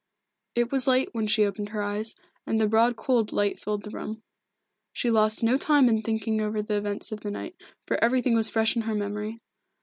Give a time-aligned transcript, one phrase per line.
[0.55, 2.15] It was late when she opened her eyes,
[2.47, 4.23] and the broad cold light filled the room.
[4.91, 7.53] She lost no time in thinking over the events of the night,
[7.85, 9.41] for everything was fresh in her memory.